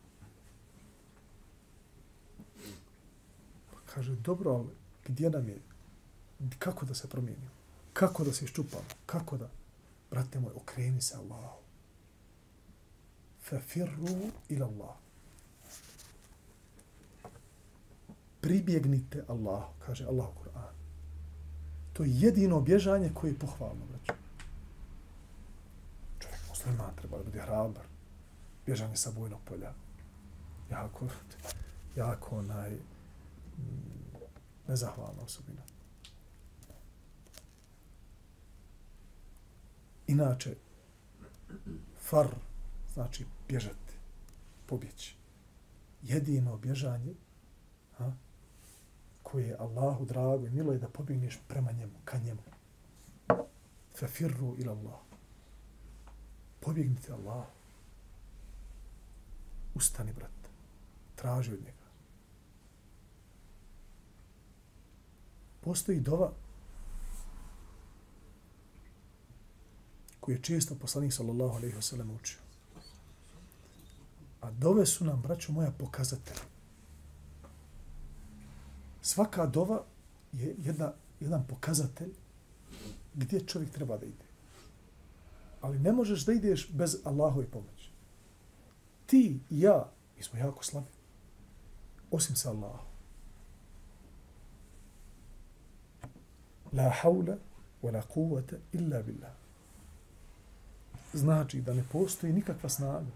[3.71, 4.69] Pa kaže, dobro, ali
[5.06, 5.62] gdje nam je,
[6.60, 7.50] kako da se promijenimo?
[7.93, 8.86] Kako da se iščupamo?
[9.06, 9.50] Kako da?
[10.12, 11.58] Brate moj, okreni se Allahu.
[13.43, 15.07] Fafirru ila Allah.
[18.48, 20.74] Pribjegnite Allahu, kaže Allah u Kur'an.
[21.94, 24.22] To je jedino bježanje koje je pohvalno, braću.
[26.20, 27.84] Čovjek musliman treba da bude hrabar.
[28.66, 29.74] Bježanje sa bojnog polja.
[30.72, 31.08] Jako,
[31.96, 32.82] jako onaj mm,
[34.68, 35.62] nezahvalna osobina.
[40.08, 40.56] Inače,
[42.02, 42.28] far
[42.94, 43.94] znači bježati,
[44.66, 45.16] pobjeći.
[46.04, 47.14] Jedino bježanje
[47.98, 48.12] ha,
[49.32, 52.42] koje je Allahu drago i milo je da pobjegneš prema njemu, ka njemu.
[54.00, 55.00] Fafirru ila Allah.
[56.60, 57.46] Pobjegnite Allah.
[59.76, 60.32] Ustani, brat.
[61.16, 61.88] Traži od njega.
[65.62, 66.32] Postoji dova
[70.20, 72.40] koji je često poslanik sallallahu alejhi ve sellem učio.
[74.42, 76.57] A dove su nam, braćo moja, pokazatelj.
[79.08, 79.84] Svaka dova
[80.32, 82.12] je jedna, jedan pokazatelj
[83.13, 84.26] gdje čovjek treba da ide.
[85.62, 87.89] Ali ne možeš da ideš bez Allahove pomoći.
[89.06, 90.91] Ti i ja, mi smo jako slabi.
[92.12, 92.88] Osim sa Allahom.
[96.74, 97.38] La haula
[97.84, 99.32] wa la kuvata illa billah
[101.13, 103.12] znači da ne postoji nikakva snaga,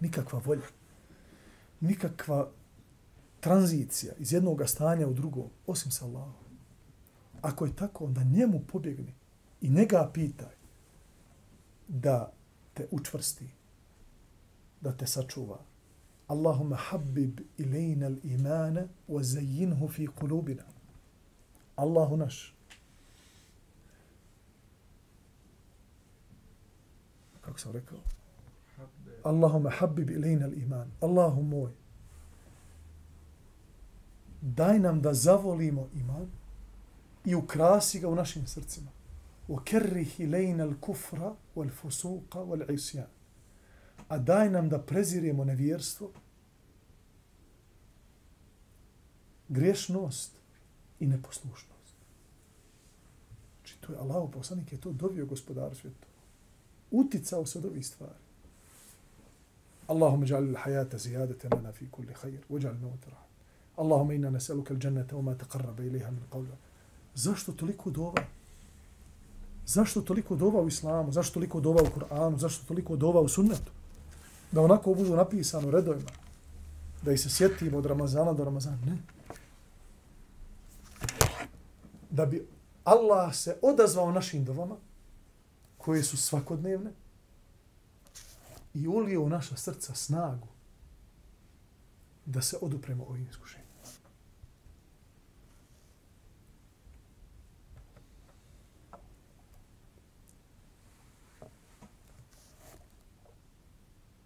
[0.00, 0.66] nikakva volja,
[1.80, 2.50] nikakva
[3.42, 6.34] tranzicija iz jednog stanja u drugo, osim sa Allahom.
[7.40, 9.14] Ako je tako, onda njemu pobjegni
[9.60, 10.54] i njega pitaj
[11.88, 12.32] da
[12.74, 13.48] te učvrsti,
[14.80, 15.58] da te sačuva.
[16.28, 20.62] Allahumma habib ilajna al-imana wa zayyinhu fi qulubina.
[21.76, 22.54] Allahu naš.
[27.40, 27.98] Kako sam rekao?
[29.22, 30.90] Allahumma habib ilajna al-iman.
[31.00, 31.81] Allahu moj
[34.41, 36.27] Daj nam da zavolimo iman
[37.25, 38.91] i ukrasi ga u našim srcima.
[39.49, 43.07] وكره إلينا الكفر والفسوق والعصيان
[44.09, 46.11] a daj nam da preziremo nevjerstvo,
[49.49, 50.31] griješnost
[50.99, 51.95] i neposlušnost.
[53.57, 56.07] Znači, to je Allah, poslanik je to dovio gospodaru svijetu.
[56.91, 58.19] Uticao se od ovih stvari.
[59.87, 63.20] Allahumma ja'al al-hayata ziyadatan lana fi kulli khair waj'al al-mauta rahma.
[63.76, 66.46] Allahumma inna nas'aluka al-jannata wa ma taqarraba ilayha min qawl.
[67.14, 68.22] Zašto toliko dova?
[69.66, 71.12] Zašto toliko dova u islamu?
[71.12, 72.38] Zašto toliko dova u Kur'anu?
[72.38, 73.72] Zašto toliko dova u sunnetu?
[74.52, 76.10] Da onako budu napisano redovima.
[77.02, 78.78] Da ih se sjetimo od Ramazana do Ramazana.
[78.86, 78.98] Ne.
[82.10, 82.46] Da bi
[82.84, 84.76] Allah se odazvao našim dovama,
[85.78, 86.90] koje su svakodnevne,
[88.74, 90.48] i ulio u naša srca snagu
[92.26, 93.61] da se odupremo ovim iskušenjima.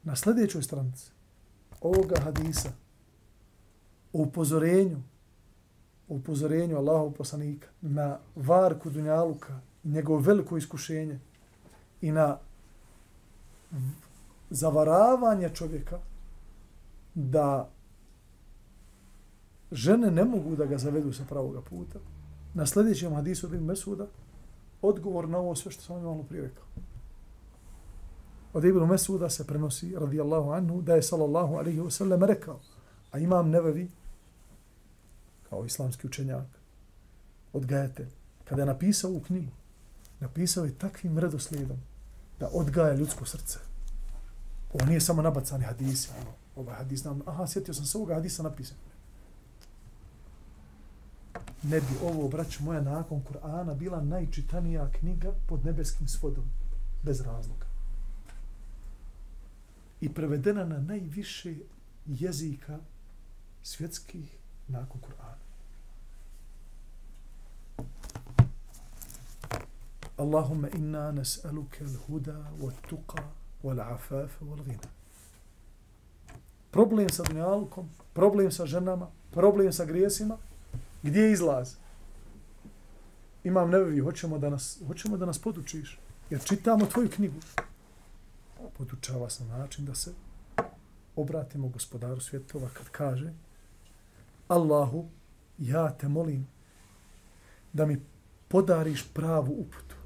[0.07, 1.11] Na sljedećoj stranici
[1.81, 2.73] ovoga hadisa
[4.13, 5.03] o upozorenju
[6.09, 11.19] o upozorenju Allahov poslanika na varku Dunjaluka njegovo veliko iskušenje
[12.01, 12.39] i na
[14.51, 15.99] zavaravanje čovjeka
[17.15, 17.71] da
[19.73, 21.99] žene ne mogu da ga zavedu sa pravoga puta.
[22.55, 24.07] Na sljedećem hadisu Ibn Mesuda
[24.83, 26.65] odgovor na ovo sve što sam vam malo prije rekao
[28.57, 32.61] od Ibn Mesuda se prenosi, radijallahu anhu, da je sallallahu alaihi wa sallam rekao,
[33.11, 33.91] a imam nevevi,
[35.51, 36.47] kao islamski učenjak,
[37.53, 38.09] odgajate,
[38.45, 39.53] kada je napisao u knjigu,
[40.21, 41.77] napisao je takvim redoslijedom
[42.41, 43.59] da odgaja ljudsko srce.
[44.73, 48.43] Ovo nije samo nabacani hadis, ono, ovaj hadis nam, aha, sjetio sam se ovoga hadisa
[48.43, 48.77] napisan.
[51.63, 56.45] Ne bi ovo, brać moja, nakon Kur'ana bila najčitanija knjiga pod nebeskim svodom,
[57.03, 57.76] bez razloga
[60.01, 61.55] i prevedena na najviše
[62.07, 62.79] jezika
[63.63, 64.37] svjetskih
[64.69, 65.47] nakon Kur'ana.
[70.17, 73.23] Allahumma inna nas'aluka al-huda wat-tuqa
[73.63, 74.89] wal-afafa wal-ghina.
[76.71, 80.37] Problem sa dunjalkom, problem sa ženama, problem sa grijesima,
[81.03, 81.75] gdje je izlaz?
[83.45, 85.99] Imam nevevi, hoćemo da nas, hoćemo da nas podučiš,
[86.31, 87.41] jer čitamo tvoju knjigu
[88.79, 90.13] podučava se na način da se
[91.17, 93.33] obratimo gospodaru svjetova kad kaže
[94.49, 95.09] Allahu,
[95.59, 96.47] ja te molim
[97.73, 98.03] da mi
[98.49, 99.97] podariš pravu uputu.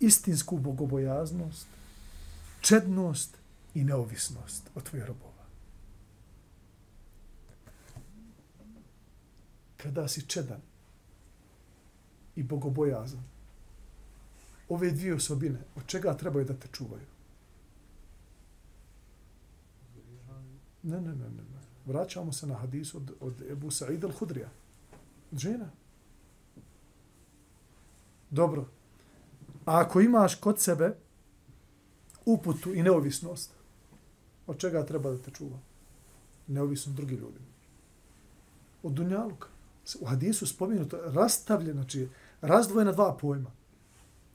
[0.00, 1.66] Istinsku bogobojaznost,
[2.60, 3.36] čednost
[3.74, 5.32] i neovisnost od tvojih robova.
[9.76, 10.60] Kada si čedan
[12.36, 13.22] i bogobojazan,
[14.68, 17.06] ove dvije osobine, od čega trebaju da te čuvaju?
[20.82, 21.46] Ne, ne, ne, ne.
[21.86, 24.48] Vraćamo se na hadis od, od Ebu Sa'id al-Hudrija.
[25.32, 25.70] Žena.
[28.30, 28.68] Dobro.
[29.64, 30.96] A ako imaš kod sebe
[32.24, 33.50] uputu i neovisnost,
[34.46, 35.58] od čega treba da te čuva?
[36.46, 37.40] Neovisno drugi ljudi.
[38.82, 39.48] Od dunjaluka.
[40.00, 42.08] U hadisu spomenuto, rastavljeno, znači
[42.40, 43.50] razdvojena dva pojma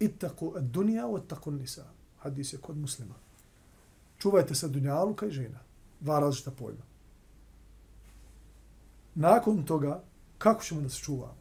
[0.02, 1.86] ittaku dunja wa ittaku nisa.
[2.18, 3.16] Hadis je kod muslima.
[4.18, 5.60] Čuvajte se dunjaluka i žena.
[6.00, 6.84] Dva različita pojma.
[9.16, 10.04] Nakon toga,
[10.38, 11.38] kako ćemo da se čuvamo?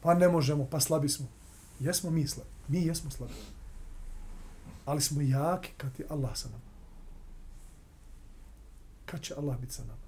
[0.00, 1.26] Pa ne možemo, pa slabi smo.
[1.80, 2.50] Jesmo mi slabi.
[2.68, 3.32] Mi jesmo slabi.
[4.84, 6.64] Ali smo jaki kad je Allah sa nama.
[9.06, 10.04] Kad će Allah biti sa nama?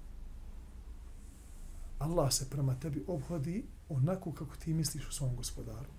[1.99, 5.89] Allah se prema tebi obhodi onako kako ti misliš u svom gospodaru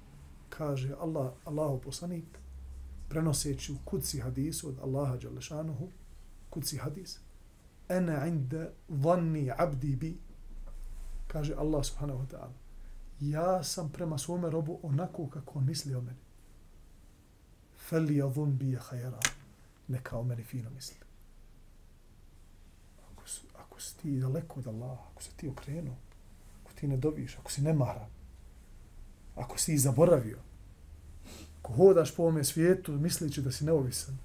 [0.49, 2.38] kaže Allah, Allahu poslanik,
[3.09, 5.88] prenoseći u kuci hadisu od Allaha Đalešanuhu,
[6.51, 7.18] kuci hadis,
[7.88, 10.18] ene inda vanni abdi bi,
[11.26, 12.53] kaže Allah subhanahu wa ta'ala,
[13.20, 16.18] ja sam prema svome robu onako kako on misli o meni.
[17.88, 19.20] Feli jadun bi je hajera,
[19.88, 20.96] neka o meni fino misli.
[23.12, 23.22] Ako,
[23.59, 25.96] ako si ti daleko od Allaha, ako se ti okrenuo,
[26.62, 28.11] ako ti ne dobiš, ako si nemaran,
[29.39, 30.39] ako si ih zaboravio,
[31.59, 34.18] ako hodaš po ovome svijetu misleći da si neovisan,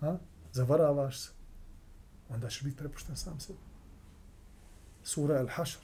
[0.00, 0.18] ha?
[0.52, 1.30] zavaravaš se,
[2.28, 3.58] onda ćeš biti prepušten sam sebi.
[5.02, 5.78] Sura Al-Hašr,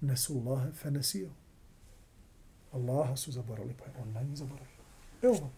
[0.00, 1.30] nesu Allahe fe nesio.
[2.72, 4.76] Allaha su zaboravili, pa je on na njih zaboravio.
[5.22, 5.50] Evo vam.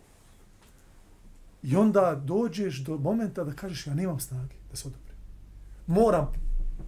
[1.62, 5.16] I onda dođeš do momenta da kažeš ja nemam snage da se odobrim.
[5.86, 6.32] Moram,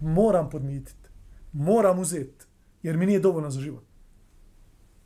[0.01, 1.09] moram podmititi.
[1.53, 2.45] Moram uzeti.
[2.83, 3.83] Jer mi nije dovoljno za život.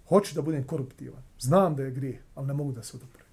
[0.07, 1.23] Hoću da budem koruptivan.
[1.39, 3.23] Znam da je grije, ali ne mogu da se odobri.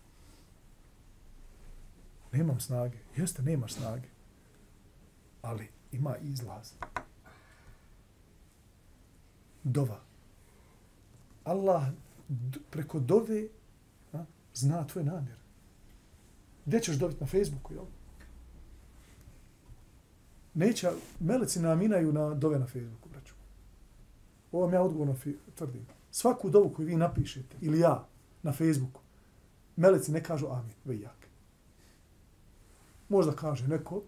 [2.33, 2.99] Nemam snage.
[3.17, 4.09] Jeste, nemaš snage.
[5.43, 6.73] Ali ima izlaz.
[9.65, 10.01] Dova.
[11.45, 11.89] Allah
[12.71, 13.49] preko dove
[14.13, 15.37] a, zna tvoj namjer.
[16.67, 17.85] Gdje ćeš dobiti na Facebooku, jel?
[20.55, 23.35] Neće, meleci naminaju na dove na Facebooku, braću.
[24.53, 25.17] Ovo vam ja odgovorno
[25.55, 25.87] tvrdim.
[26.13, 28.09] Svaku dovu koju vi napišete, ili ja,
[28.43, 29.01] na Facebooku,
[29.77, 31.29] meleci ne kažu amin, ve jak.
[33.09, 34.03] Možda kaže neko,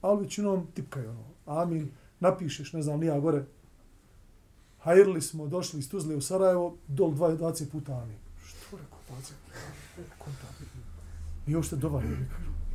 [0.00, 1.90] ali većinom tipkaju ono, amin,
[2.20, 3.44] napišeš, ne znam, nija gore,
[4.78, 8.18] hajrli smo, došli iz Tuzle u Sarajevo, dol 20 puta amin.
[8.44, 9.32] Što rekao, 20
[10.18, 10.46] puta?
[11.46, 12.28] I uopšte dova je.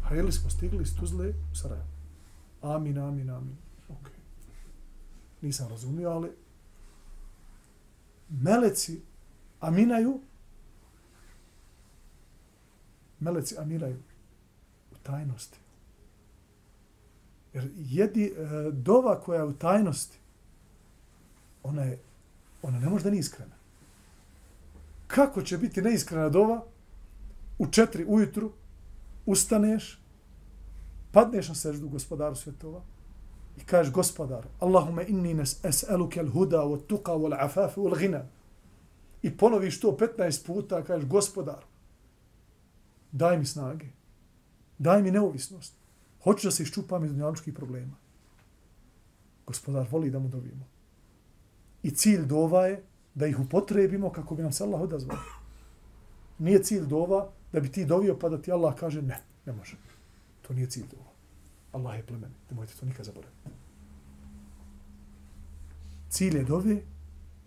[0.04, 1.88] Hajrli smo, stigli iz Tuzle u Sarajevo.
[2.62, 3.58] Amin, amin, amin.
[3.90, 4.10] Ok.
[5.42, 6.32] Nisam razumio, ali
[8.32, 9.02] meleci
[9.60, 10.22] aminaju
[13.22, 13.98] meleci aminaju
[14.92, 15.58] u tajnosti.
[17.54, 20.18] Jer jedi e, dova koja je u tajnosti,
[21.64, 22.00] ona, je,
[22.62, 23.56] ona ne može da nije iskrena.
[25.08, 26.64] Kako će biti neiskrena dova?
[27.60, 28.52] U četiri ujutru
[29.26, 30.00] ustaneš,
[31.12, 32.82] padneš na seždu gospodaru svjetova
[33.62, 38.26] i kažeš gospodar, Allahume inni nes es'eluke al huda wa tuqa wa afafu wa ghina.
[39.22, 41.64] I ponoviš to 15 puta, kažeš gospodar,
[43.12, 43.86] daj mi snage,
[44.78, 45.74] daj mi neovisnost,
[46.24, 47.94] hoću da se iščupam iz dunjaličkih problema.
[49.46, 50.66] Gospodar voli da mu dobijemo.
[51.84, 52.84] I cilj dova je
[53.16, 55.18] da ih upotrebimo kako bi nam se Allah odazvao.
[56.40, 59.78] Nije cilj dova da bi ti dovio pa da ti Allah kaže ne, ne može.
[60.42, 61.11] To nije cilj dova.
[61.72, 62.32] Allah je plemen.
[62.50, 63.50] Nemojte to nikad zaboraviti.
[66.10, 66.82] Cilj je dove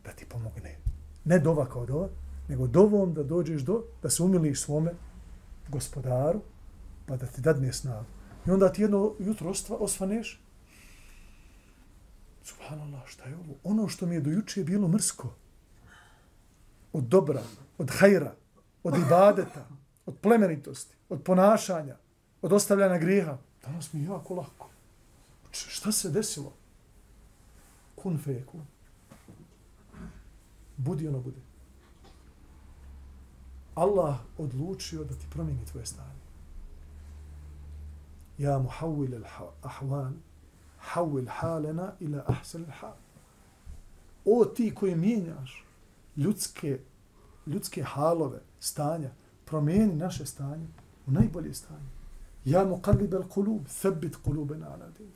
[0.05, 0.79] da ti pomogne.
[1.25, 2.09] Ne dova kao dova,
[2.49, 4.95] nego dovom da dođeš do, da se umiliš svome
[5.69, 6.41] gospodaru,
[7.07, 8.07] pa da ti dadne snagu.
[8.47, 10.41] I onda ti jedno jutro osvaneš,
[12.43, 13.55] subhanallah, šta je ovo?
[13.65, 15.35] Ono što mi je dojuče bilo mrsko,
[16.93, 17.43] od dobra,
[17.79, 18.35] od hajra,
[18.83, 19.69] od ibadeta,
[20.07, 21.97] od plemenitosti, od ponašanja,
[22.43, 24.69] od ostavljanja grijeha, danas mi je jako lako.
[25.53, 26.53] Šta se desilo?
[27.95, 28.67] Kun fe kun.
[30.77, 31.41] Budi ono bude.
[33.75, 36.25] Allah odlučio da ti promijeni tvoje stanje.
[38.39, 40.13] Ja muhawil al-ahwan,
[40.79, 42.97] hawil halena ila ahsan al-hal.
[44.25, 45.65] O ti koji mijenjaš
[46.17, 46.81] ljudske,
[47.47, 49.11] ljudske halove, stanja,
[49.45, 50.67] promijeni naše stanje
[51.07, 51.94] u najbolje stanje.
[52.45, 55.13] Ja mu kalib al kulub, sebit kulubena ala din.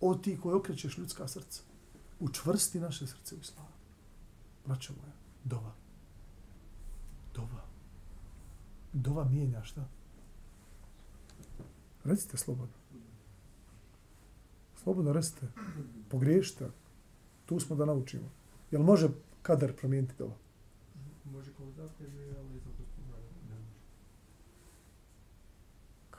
[0.00, 1.62] O ti koji okrećeš ljudska srca,
[2.20, 3.68] učvrsti naše srce u islamu.
[4.66, 5.12] Braćo moja,
[5.44, 5.72] dova.
[7.34, 7.64] Dova.
[8.92, 9.88] Dova mijenja šta?
[12.04, 12.74] Recite slobodno.
[14.82, 15.46] Slobodno recite.
[16.08, 16.70] Pogriješite.
[17.46, 18.30] Tu smo da naučimo.
[18.70, 19.08] Jel može
[19.42, 20.34] kadar promijeniti dova?
[21.24, 23.80] Može kao zahtjev, ali za gospodara ne može.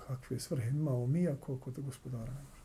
[0.07, 2.63] Kakve svrhe imamo mi, a koliko da gospodara ne može?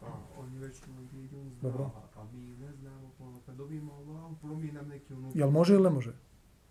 [0.00, 1.90] Pa, oni već mu vidi, on zna, Dobro.
[2.16, 5.30] a mi ne znamo, pa kad dobijemo Allah, promije nam neki ono...
[5.34, 6.14] Jel može ili ne može?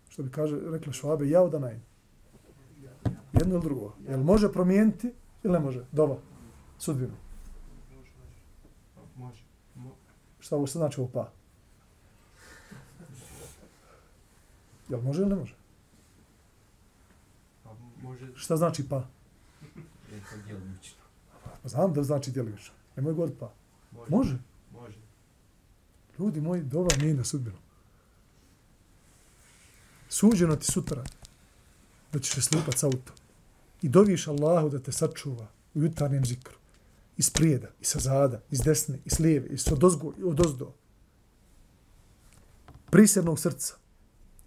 [0.09, 1.79] Što bi kaže, rekla švabe, ja da naj.
[3.33, 3.93] Jedno ili drugo.
[4.07, 5.13] Jel može promijeniti
[5.43, 5.85] ili ne može?
[5.91, 6.17] Dova.
[6.77, 7.13] Sudbinu.
[7.95, 8.41] Može, može.
[9.15, 9.43] Može.
[9.75, 9.95] Mo,
[10.39, 11.31] Šta ovo sad znači ovo pa?
[14.89, 15.55] Jel može ili ne može?
[17.63, 17.69] pa,
[18.03, 18.31] može...
[18.35, 19.07] Šta znači pa?
[20.29, 21.03] To djelomično.
[21.61, 22.73] Pa Znam da znači djelomično.
[22.95, 23.53] Nemoj god pa.
[24.09, 24.37] Može.
[24.71, 24.97] Može.
[26.19, 27.57] Ljudi moji, dova mijenja sudbinu.
[30.09, 31.03] Suđeno ti sutra
[32.11, 33.13] da ćeš se slipat s auto.
[33.81, 36.57] I doviš Allahu da te sačuva u jutarnjem zikru.
[37.17, 40.73] Iz prijeda, i sa zada, iz desne, iz lijeve, iz od ozgo, i od ozdo.
[42.89, 43.75] Prisjednog srca.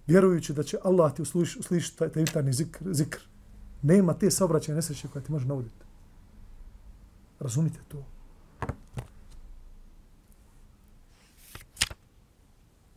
[0.07, 3.19] Vjerujući da će Allah ti usliš, uslišiti taj, taj jutarnji zikr, zikr.
[3.83, 5.85] Nema te saobraćaje nesreće koja ti može navoditi.
[7.41, 8.05] Razumite to.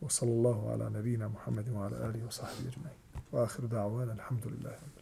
[0.02, 4.99] وصلى الله ala nabina Muhammedin wa ala alihi wa sahbihi دعوانا الحمد لله رب.